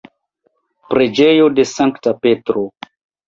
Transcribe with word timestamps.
Preĝejo 0.93 1.45
de 1.59 1.67
Sankta 1.73 2.15
Petro. 2.25 2.65